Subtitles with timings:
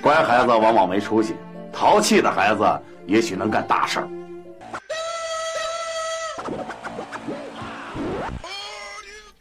[0.00, 1.34] 乖孩子往往没出息，
[1.72, 2.64] 淘气的孩子
[3.06, 4.08] 也许能干大事儿。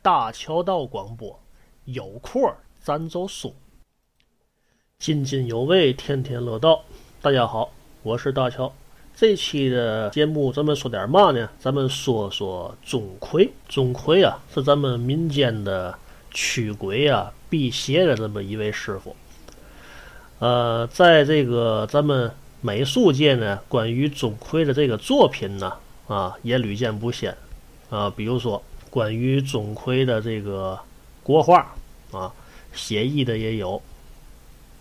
[0.02, 1.38] 大桥道广播，
[1.86, 2.42] 有空
[2.82, 3.54] 咱就说，
[5.00, 6.82] 津津有味，天天乐道。
[7.22, 7.70] 大家好，
[8.04, 8.72] 我是大乔。
[9.16, 11.50] 这期的节目咱们说点嘛呢？
[11.60, 13.50] 咱们说说钟馗。
[13.68, 15.98] 钟馗啊，是咱们民间的
[16.32, 19.16] 驱鬼啊、辟邪的这么一位师傅。
[20.40, 25.74] 呃，在这个咱们美术界呢，关于钟馗的这个作品呢，
[26.08, 27.36] 啊，也屡见不鲜
[27.90, 28.10] 啊。
[28.10, 28.64] 比如说。
[28.90, 30.80] 关于钟馗的这个
[31.22, 31.76] 国画
[32.12, 32.34] 啊，
[32.74, 33.80] 写意的也有，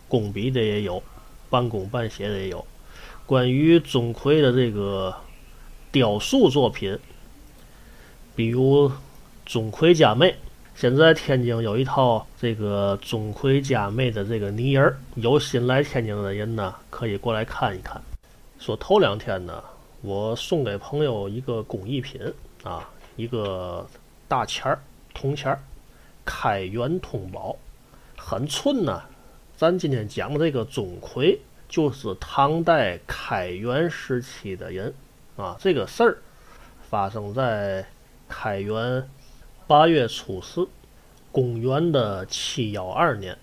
[0.09, 1.03] 工笔的也有，
[1.51, 2.65] 半工半写的也有。
[3.27, 5.15] 关于钟馗的这个
[5.91, 6.97] 雕塑作品，
[8.37, 8.91] 比如
[9.45, 10.37] 钟馗家妹，
[10.77, 17.99] 现在天津有一套这个钟馗家妹的这个泥人儿，有心来天津的人呢，可以过来看一看。
[18.59, 19.65] 说头两天呢，
[20.03, 22.21] 我送给朋友一个工艺品
[22.63, 23.87] 啊，一个。
[24.29, 24.81] 大钱儿，
[25.15, 25.61] 铜钱儿，
[26.25, 27.57] 开元通宝，
[28.19, 29.01] 很寸呢。
[29.57, 31.39] 咱今天讲的这个钟馗，
[31.69, 34.93] 就是唐代开元时期的人
[35.37, 35.57] 啊。
[35.61, 36.19] 这个事儿
[36.91, 37.87] 发生在
[38.29, 39.09] 开元
[39.69, 40.69] 八月初四，
[41.33, 43.37] 公元的七幺二年。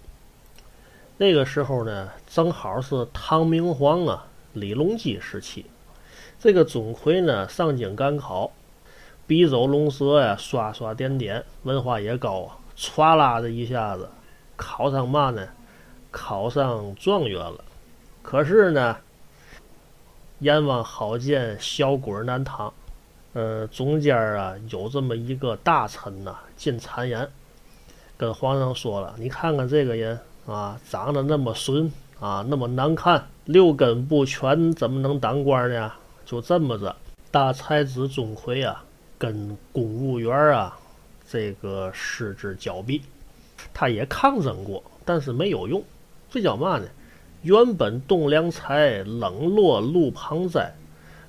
[1.17, 5.65] 那个时候呢，正好是唐明皇啊李隆基时期。
[6.39, 8.53] 这个钟馗呢，上京赶考。
[9.27, 12.57] 笔走龙蛇呀，刷刷点点，文化也高啊！
[12.77, 14.09] 歘啦的一下子，
[14.55, 15.49] 考上嘛呢？
[16.09, 17.65] 考上状元了。
[18.21, 18.95] 可是呢，
[20.39, 22.73] 阎王好见小鬼难当。
[23.33, 27.27] 呃，中间啊有这么一个大臣呐，进谗言，
[28.15, 35.91] 跟皇上说了：“你看看这个人啊，长得那么损啊，那么难看，六根不全，怎么能当官呢？”
[36.25, 36.95] 就这么着，
[37.31, 38.83] 大才子钟馗啊。
[39.17, 40.77] 跟公务员啊，
[41.25, 43.01] 这个失之交臂，
[43.73, 45.81] 他也抗争过，但是没有用。
[46.29, 46.85] 这叫嘛呢？
[47.41, 50.75] 原本栋梁才，冷落路旁栽。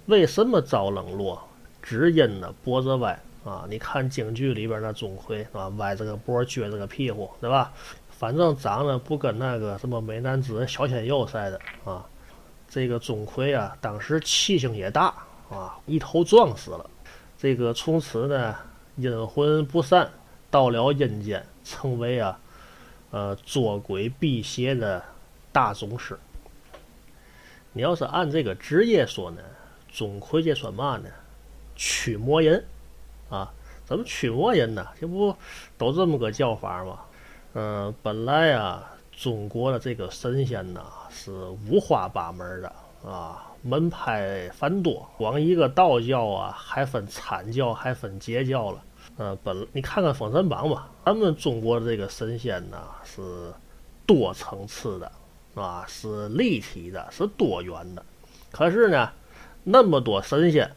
[0.07, 1.41] 为什么遭冷落？
[1.85, 3.67] 只因呢脖子歪啊！
[3.69, 7.71] 你看京剧里边那钟馗啊，歪着个脖，撅着个屁股，对吧？
[8.09, 12.07] 反正长得不跟那个什么美男子小鲜肉似的啊。
[12.71, 15.15] 这个钟馗啊，当时气性也大
[15.51, 16.89] 啊，一头撞死了。
[17.37, 18.57] 这个从此呢，
[18.97, 20.11] 阴魂不散，
[20.51, 22.39] 到了阴间，成为啊，
[23.11, 25.05] 呃，捉鬼辟邪的
[25.53, 26.19] 大宗师。
[27.75, 29.43] 你要是按这个职业说呢，
[29.93, 31.11] 钟馗这算嘛呢？
[31.77, 32.65] 驱魔人
[33.29, 33.53] 啊？
[33.85, 34.87] 怎么驱魔人呢？
[35.01, 35.37] 这不
[35.77, 37.01] 都这么个叫法吗？
[37.55, 41.31] 嗯，本来啊，中国的这个神仙呢，是
[41.71, 42.73] 五花八门的
[43.09, 43.51] 啊。
[43.67, 48.85] 门派繁多，光一个道教啊，还分参教，还分截教了。
[49.17, 53.51] 呃，本你看看《封神榜》吧，咱们中国的这个神仙呢，是
[54.05, 55.11] 多层次的，
[55.55, 58.05] 啊，是立体的，是多元的。
[58.53, 59.11] 可是呢，
[59.63, 60.71] 那么多神仙，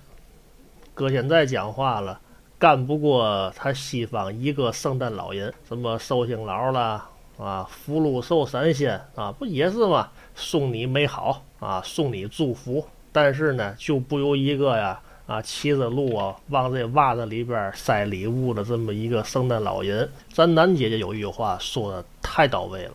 [0.98, 2.20] 搁现在讲话了，
[2.58, 7.08] 干不过他西方一个圣诞老人，什么寿星老啦。
[7.38, 10.10] 啊，福禄寿三仙啊，不也是吗？
[10.34, 12.84] 送你美好啊，送你祝福。
[13.12, 20.10] 但是呢，就不由一个呀啊，骑着鹿啊，往这袜子里边塞礼物的这么一个圣诞老人。
[20.34, 22.94] 咱南姐姐有一句话说的太到位了，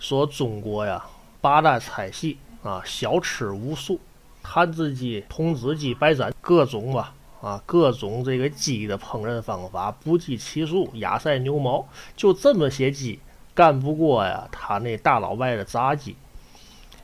[0.00, 1.06] 说中国呀，
[1.40, 4.00] 八大菜系啊，小吃无数，
[4.42, 11.86] 汉字鸡、童子鸡、白斩各种吧啊，各种这个鸡的烹饪方法不计其数，亚塞牛毛，
[12.16, 13.20] 就这么些鸡。
[13.54, 16.16] 干不过呀，他那大老外的炸鸡，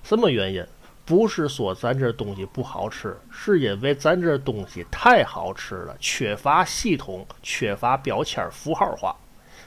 [0.03, 0.64] 什么原因？
[1.05, 9.14] 不是说咱这东西不好吃，是因为咱这东西太好吃了，缺乏系统，缺乏标签符号化。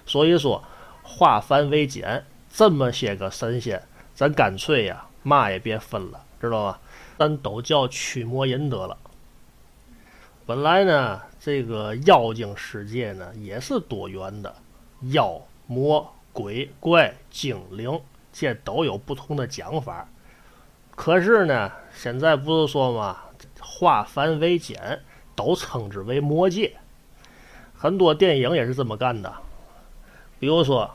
[0.06, 0.64] 所以说，
[1.04, 3.84] 化繁为简，这么些个神仙，
[4.16, 6.80] 咱干脆呀，嘛也别分了，知道吧？
[7.20, 8.98] 咱都叫驱魔人得了。
[10.48, 14.56] 本来呢，这个妖精世界呢，也是多元的，
[15.12, 16.10] 妖魔。
[16.32, 18.00] 鬼怪精灵，
[18.32, 20.08] 这都有不同的讲法。
[20.96, 23.18] 可是呢，现在不是说嘛，
[23.60, 25.02] 化繁为简，
[25.36, 26.78] 都称之为魔界。
[27.74, 29.34] 很多电影也是这么干的。
[30.40, 30.92] 比如说，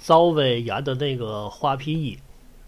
[0.00, 2.16] 赵薇演的那个《画皮一》，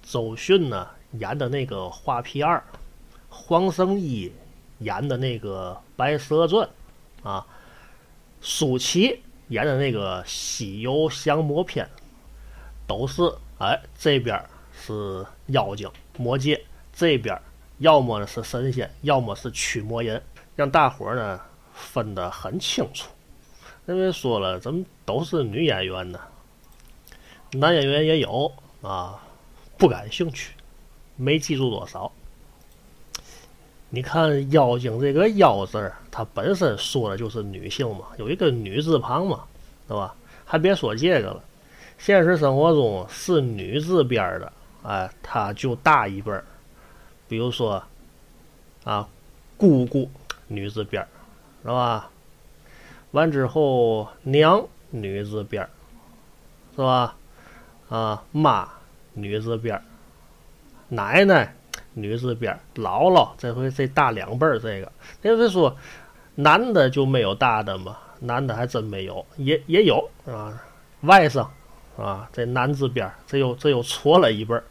[0.03, 0.87] 周迅呢
[1.19, 2.59] 演的那个《画皮二》，
[3.29, 4.33] 黄圣依
[4.83, 6.69] 演的那个《白蛇传》，
[7.29, 7.47] 啊，
[8.41, 9.23] 舒淇。
[9.49, 11.85] 演的那个《西游降魔篇》，
[12.87, 13.23] 都是
[13.59, 14.43] 哎这边
[14.73, 16.59] 是妖精魔界，
[16.91, 17.39] 这边
[17.77, 20.23] 要么是神仙，要么是驱魔人，
[20.57, 21.39] 让大伙儿呢
[21.75, 23.11] 分得很清楚。
[23.87, 26.19] 因为说了，怎么都是女演员呢？
[27.51, 28.51] 男演员也有
[28.81, 29.23] 啊，
[29.77, 30.55] 不感兴趣，
[31.17, 32.11] 没记住多少。
[33.95, 39.45] 你看“妖精”这个“妖”字儿，它本身说的就是女性嘛，有一个女字旁嘛，
[39.87, 40.15] 对吧？
[40.47, 41.45] 还别说这个了，
[41.99, 44.51] 现实生活中是女字边的，
[44.83, 46.43] 哎，它就大一辈儿。
[47.29, 47.83] 比如说
[48.85, 49.07] 啊，
[49.59, 50.11] 姑姑
[50.47, 51.09] 女字边儿，
[51.63, 52.11] 是吧？
[53.11, 55.69] 完之后，娘女字边儿，
[56.75, 57.15] 是吧？
[57.91, 58.67] 啊，妈
[59.13, 59.83] 女字边儿，
[60.89, 61.55] 奶奶
[61.95, 64.91] 女字边，姥姥这回这大两辈儿，这个，
[65.23, 65.77] 那是说
[66.37, 67.97] 男的就没有大的吗？
[68.21, 70.63] 男的还真没有，也也有啊，
[71.03, 71.47] 外甥
[71.97, 74.63] 啊，这男字边，这又这又错了一辈儿。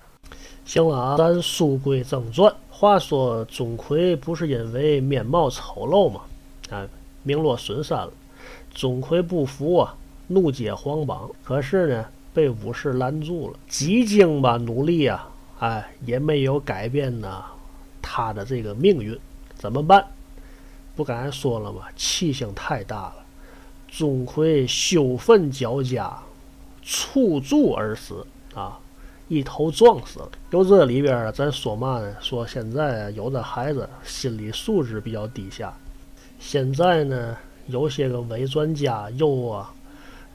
[0.63, 2.53] 行了啊，咱书归正传。
[2.69, 6.21] 话说钟馗不是因为面貌丑陋吗？
[6.69, 6.87] 啊，
[7.23, 8.11] 名落孙山了。
[8.73, 9.95] 钟馗不服啊，
[10.27, 11.29] 怒揭皇榜。
[11.43, 13.59] 可是呢，被武士拦住了。
[13.67, 15.29] 几经吧努力啊，
[15.61, 17.43] 哎，也没有改变呢
[18.01, 19.17] 他的这个命运。
[19.55, 20.05] 怎么办？
[20.95, 21.83] 不刚才说了吗？
[21.95, 23.15] 气性太大了。
[23.87, 26.17] 钟馗羞愤交加，
[26.81, 28.25] 触柱而死
[28.55, 28.79] 啊，
[29.27, 30.31] 一头撞死了。
[30.49, 32.15] 由这里边，咱说嘛呢？
[32.19, 35.73] 说现在，有的孩子心理素质比较低下。
[36.39, 37.37] 现在呢？
[37.67, 39.71] 有些个伪专家又啊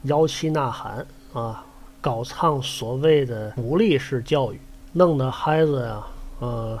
[0.03, 1.65] 摇旗呐喊啊，
[1.99, 4.59] 高唱所谓的鼓励式教育，
[4.97, 6.03] 弄得孩子呀，
[6.39, 6.79] 呃，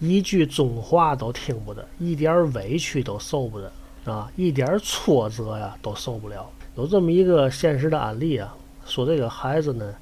[0.00, 3.70] 一句中话都听不得，一点委屈都受不得
[4.12, 6.44] 啊，一点挫折呀都受不了。
[6.74, 8.52] 有这么一个现实的案例啊，
[8.84, 9.94] 说这个孩子呢，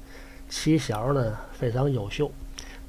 [0.49, 2.31] 起小呢非常优秀，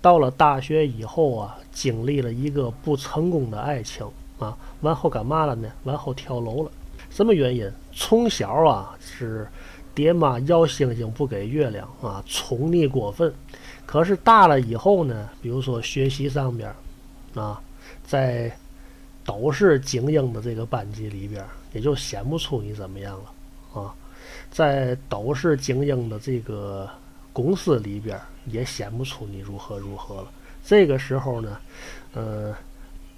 [0.00, 4.06] 到了大学以后啊，经历了一个不成功的爱情。
[4.38, 5.68] 啊，完后干嘛了呢？
[5.82, 6.70] 完后跳楼了，
[7.10, 7.70] 什么原因？
[7.92, 9.48] 从小啊是
[9.94, 13.32] 爹妈要星星不给月亮啊，宠溺过分。
[13.84, 16.72] 可是大了以后呢，比如说学习上边
[17.34, 17.60] 啊，
[18.04, 18.56] 在
[19.24, 23.94] 都是精英的这个班级里边，也就显不出你怎么样了啊。
[24.50, 26.88] 在都是精英的这个
[27.32, 30.30] 公司里边，也显不出你如何如何了。
[30.64, 31.58] 这个时候呢，
[32.14, 32.54] 呃。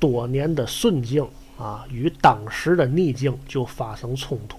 [0.00, 1.28] 多年的顺境
[1.61, 4.59] 啊，与当时的逆境就发生冲突，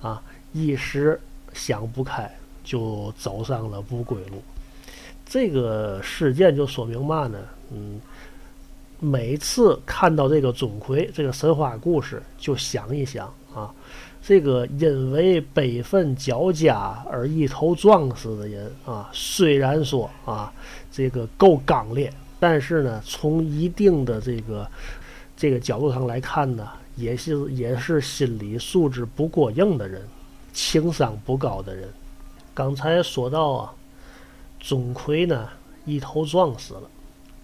[0.00, 0.22] 啊，
[0.52, 1.20] 一时
[1.52, 2.32] 想不开，
[2.62, 4.40] 就走上了不归路。
[5.26, 7.38] 这个事件就说明嘛呢？
[7.72, 8.00] 嗯，
[9.00, 13.74] 每次看到这个钟馗这个神话故事，就想一想啊，
[14.22, 20.52] 这个因为悲愤交加而一头撞死的人啊，虽然说啊，
[20.92, 22.12] 这个够刚烈。
[22.38, 24.70] 但是呢，从一定的这个
[25.36, 26.66] 这个角度上来看呢，
[26.96, 30.02] 也是也是心理素质不过硬的人，
[30.52, 31.88] 情商不高的人。
[32.54, 33.74] 刚才说到啊，
[34.58, 35.48] 钟馗呢
[35.84, 36.88] 一头撞死了，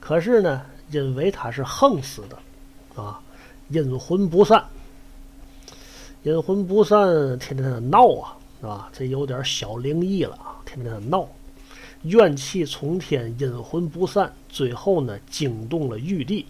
[0.01, 3.21] 可是呢，因为他是横死的，啊，
[3.69, 4.65] 阴魂不散，
[6.23, 7.07] 阴魂不散，
[7.39, 8.91] 天天的闹啊，是吧？
[8.91, 11.29] 这有点小灵异了啊，天天的闹。
[12.05, 16.47] 怨气冲天，阴魂不散，最后呢惊动了玉帝。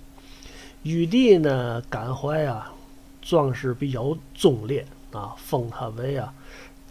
[0.83, 2.73] 玉帝呢感怀啊，
[3.21, 6.35] 壮士比较忠烈啊，封他为啊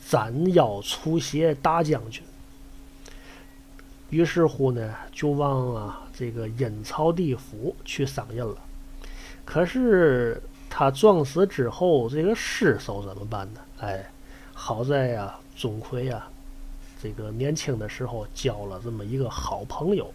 [0.07, 2.24] 斩妖除邪大将军。
[4.10, 8.55] 于是乎呢，就往啊这个阴曹地府去上任了。
[9.43, 13.60] 可是他撞死之后，这个尸首怎么办呢？
[13.79, 14.10] 哎，
[14.53, 16.27] 好在呀，钟馗呀。
[17.01, 20.13] 这个年轻的时候交了这么一个好朋友，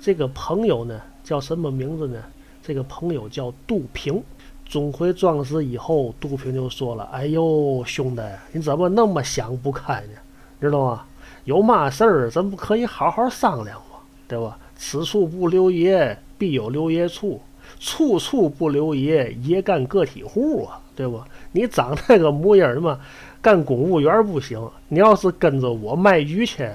[0.00, 2.22] 这个朋友呢叫什么名字呢？
[2.66, 4.22] 这个朋友叫杜平。
[4.64, 10.14] 钟馗撞死以后，杜平就说了：“哎呦，兄弟，你怎么那么想不开呢？
[10.58, 11.04] 知道吗？
[11.44, 13.98] 有嘛事儿，咱不可以好好商量吗？
[14.26, 14.56] 对吧？
[14.76, 17.38] 此处不留爷，必有留爷处；
[17.78, 21.20] 处处不留爷，爷干个体户啊，对不？
[21.52, 22.98] 你长那个模样嘛。”
[23.42, 26.66] 干公务员不行，你要是跟着我卖鱼去，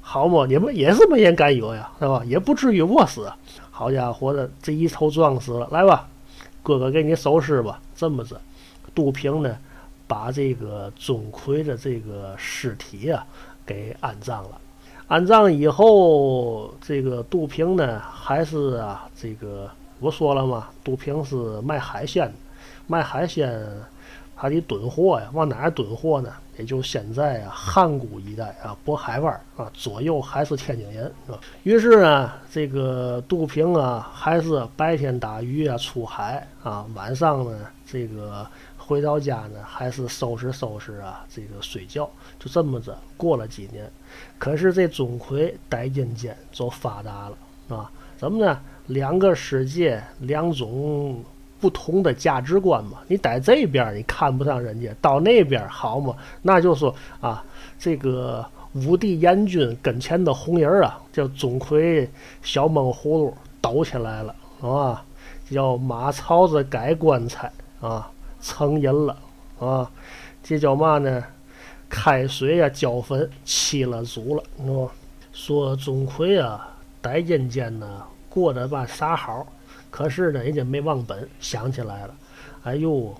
[0.00, 0.44] 好嘛？
[0.44, 2.20] 你们也是没人敢有呀，对吧？
[2.26, 3.32] 也不至于饿死。
[3.78, 5.68] 好家伙的，这一头撞死了。
[5.70, 6.08] 来吧，
[6.62, 7.78] 哥哥给你收尸吧。
[7.94, 8.40] 这么着，
[8.94, 9.54] 杜平呢，
[10.06, 13.26] 把这个钟馗的这个尸体啊
[13.66, 14.58] 给安葬了。
[15.08, 22.32] 安葬以后，这个杜平呢，还是啊，这个我说了嘛，杜平是卖海鲜的，
[22.86, 23.62] 卖海鲜。
[24.38, 26.30] 还得囤货呀，往哪儿囤货呢？
[26.58, 31.40] 也就现在啊汉沽一带啊渤海湾啊左右还是天津人是吧。
[31.62, 38.46] 于是呢，这个杜平啊还是白天打鱼啊出海啊，晚上呢这个
[38.76, 42.08] 回到家呢还是收拾收拾啊这个睡觉，
[42.38, 43.90] 就这么着过了几年。
[44.38, 48.60] 可是这钟馗在阴间就发达了啊，怎么呢？
[48.86, 51.24] 两个世界，两种。
[51.60, 56.14] 不同的价值观嘛，你在这边你看不上人家，到那边好嘛？
[56.42, 57.44] 那就说啊，
[57.78, 58.44] 这个
[58.74, 62.06] 武帝阎君跟前的红人啊，叫钟馗
[62.42, 65.02] 小闷葫芦抖起来了啊，
[65.50, 68.10] 叫马槽子改棺材啊，
[68.40, 69.16] 成人了
[69.58, 69.90] 啊，
[70.42, 71.24] 这叫嘛呢？
[71.88, 74.88] 开水呀浇坟弃了祖了，喏，
[75.32, 76.68] 说钟馗啊，
[77.00, 79.46] 在阴间呢过得吧啥好？
[79.96, 82.14] 可是呢，人家没忘本，想起来了。
[82.64, 83.14] 哎呦，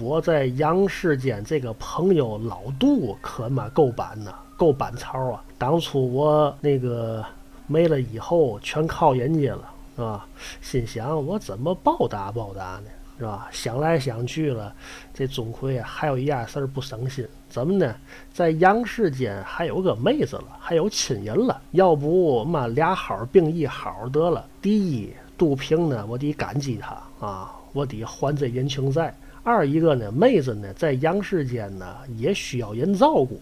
[0.00, 5.44] 我在阳世间这个朋友老杜可嘛够板呐，够板槽啊！
[5.58, 7.22] 当初我那个
[7.66, 10.26] 没了以后，全靠人家了，是吧？
[10.62, 12.84] 心想我怎么报答报答呢？
[13.18, 13.46] 是吧？
[13.52, 14.74] 想来想去了，
[15.12, 17.94] 这钟馗，还有一样事不省心，怎么呢？
[18.32, 24.42] 在阳世间还有个妹子了，还有亲人了，要不嘛俩好并一好得了。
[24.62, 25.12] 第一。
[25.36, 29.14] 杜平呢，我得感激他啊，我得还这人情债。
[29.42, 33.40] 二一个呢，妹子呢，在阳世间呢，也需要人照顾。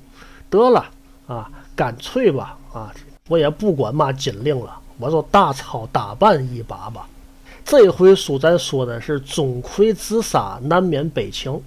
[0.51, 0.85] 得了
[1.27, 2.93] 啊，干脆吧啊，
[3.29, 7.09] 我也不管嘛金令了，我就大操大办一把吧。
[7.65, 11.63] 这回书咱说的是钟馗自杀，难免悲情，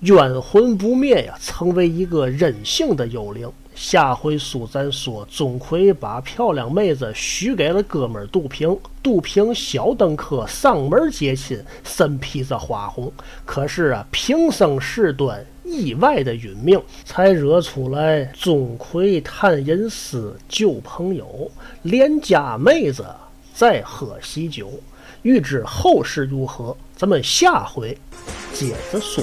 [0.00, 3.50] 冤魂不灭呀，成为一个任性的幽灵。
[3.76, 13.12] 下回书咱说，钟馗把漂亮妹子许给了哥们杜平，杜平小登科上门接亲，身披着花红。
[13.44, 21.50] 可是啊，平生事端，意外的殒命，才惹出来钟馗探隐私旧朋友，
[21.82, 23.04] 连家妹子
[23.52, 24.70] 在喝喜酒。
[25.20, 27.96] 欲知后事如何，咱们下回
[28.54, 29.22] 接着说。